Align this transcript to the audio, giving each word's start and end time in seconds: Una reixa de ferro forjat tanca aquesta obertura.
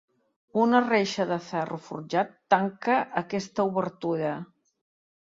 Una 0.59 0.77
reixa 0.85 1.25
de 1.31 1.35
ferro 1.49 1.77
forjat 1.87 2.31
tanca 2.53 2.95
aquesta 3.21 3.67
obertura. 3.73 4.33